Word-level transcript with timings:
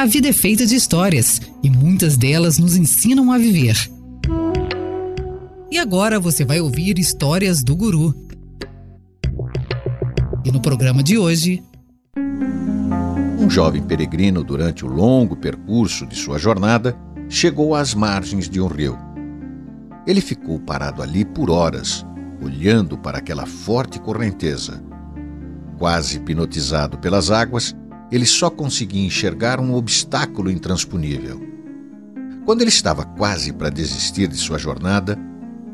A 0.00 0.06
vida 0.06 0.28
é 0.28 0.32
feita 0.32 0.64
de 0.64 0.74
histórias 0.74 1.42
e 1.62 1.68
muitas 1.68 2.16
delas 2.16 2.56
nos 2.56 2.74
ensinam 2.74 3.30
a 3.30 3.36
viver. 3.36 3.76
E 5.70 5.76
agora 5.76 6.18
você 6.18 6.42
vai 6.42 6.58
ouvir 6.58 6.98
histórias 6.98 7.62
do 7.62 7.76
Guru. 7.76 8.14
E 10.42 10.50
no 10.50 10.58
programa 10.58 11.02
de 11.02 11.18
hoje. 11.18 11.62
Um 13.38 13.50
jovem 13.50 13.82
peregrino, 13.82 14.42
durante 14.42 14.86
o 14.86 14.88
longo 14.88 15.36
percurso 15.36 16.06
de 16.06 16.16
sua 16.16 16.38
jornada, 16.38 16.96
chegou 17.28 17.74
às 17.74 17.92
margens 17.92 18.48
de 18.48 18.58
um 18.58 18.68
rio. 18.68 18.96
Ele 20.06 20.22
ficou 20.22 20.58
parado 20.58 21.02
ali 21.02 21.26
por 21.26 21.50
horas, 21.50 22.06
olhando 22.42 22.96
para 22.96 23.18
aquela 23.18 23.44
forte 23.44 24.00
correnteza. 24.00 24.82
Quase 25.76 26.16
hipnotizado 26.16 26.96
pelas 26.96 27.30
águas, 27.30 27.76
ele 28.10 28.26
só 28.26 28.50
conseguia 28.50 29.06
enxergar 29.06 29.60
um 29.60 29.74
obstáculo 29.74 30.50
intransponível. 30.50 31.40
Quando 32.44 32.62
ele 32.62 32.70
estava 32.70 33.04
quase 33.04 33.52
para 33.52 33.70
desistir 33.70 34.26
de 34.26 34.36
sua 34.36 34.58
jornada, 34.58 35.18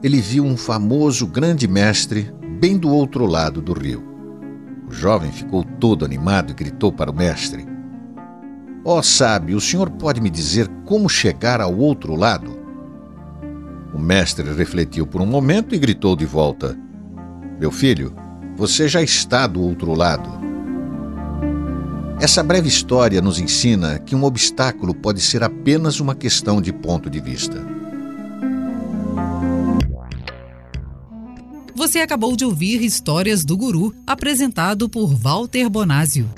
ele 0.02 0.20
viu 0.20 0.44
um 0.44 0.56
famoso 0.56 1.26
grande 1.26 1.66
mestre 1.66 2.30
bem 2.60 2.76
do 2.76 2.90
outro 2.90 3.24
lado 3.24 3.62
do 3.62 3.72
rio. 3.72 4.04
O 4.88 4.92
jovem 4.92 5.32
ficou 5.32 5.64
todo 5.64 6.04
animado 6.04 6.50
e 6.50 6.54
gritou 6.54 6.92
para 6.92 7.10
o 7.10 7.16
mestre: 7.16 7.66
Ó 8.84 8.98
oh, 8.98 9.02
sábio, 9.02 9.56
o 9.56 9.60
senhor 9.60 9.90
pode 9.90 10.20
me 10.20 10.30
dizer 10.30 10.68
como 10.84 11.08
chegar 11.08 11.60
ao 11.60 11.76
outro 11.76 12.14
lado? 12.14 12.56
O 13.92 13.98
mestre 13.98 14.52
refletiu 14.52 15.06
por 15.06 15.20
um 15.20 15.26
momento 15.26 15.74
e 15.74 15.78
gritou 15.78 16.14
de 16.14 16.26
volta: 16.26 16.78
Meu 17.58 17.70
filho, 17.70 18.14
você 18.54 18.86
já 18.86 19.02
está 19.02 19.46
do 19.46 19.60
outro 19.60 19.94
lado. 19.94 20.45
Essa 22.26 22.42
breve 22.42 22.66
história 22.66 23.22
nos 23.22 23.38
ensina 23.38 24.00
que 24.00 24.16
um 24.16 24.24
obstáculo 24.24 24.92
pode 24.92 25.20
ser 25.20 25.44
apenas 25.44 26.00
uma 26.00 26.12
questão 26.12 26.60
de 26.60 26.72
ponto 26.72 27.08
de 27.08 27.20
vista. 27.20 27.64
Você 31.72 32.00
acabou 32.00 32.34
de 32.34 32.44
ouvir 32.44 32.82
Histórias 32.82 33.44
do 33.44 33.56
Guru, 33.56 33.94
apresentado 34.04 34.88
por 34.88 35.14
Walter 35.14 35.70
Bonásio. 35.70 36.28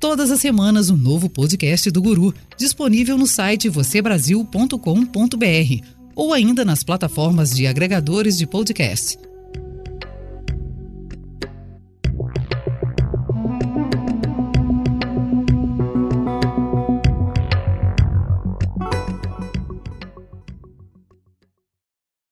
Todas 0.00 0.32
as 0.32 0.40
semanas, 0.40 0.90
um 0.90 0.96
novo 0.96 1.30
podcast 1.30 1.88
do 1.88 2.02
Guru, 2.02 2.34
disponível 2.58 3.16
no 3.16 3.28
site 3.28 3.68
vocêbrasil.com.br 3.68 5.86
ou 6.16 6.32
ainda 6.32 6.64
nas 6.64 6.82
plataformas 6.82 7.54
de 7.54 7.68
agregadores 7.68 8.36
de 8.36 8.48
podcast. 8.48 9.16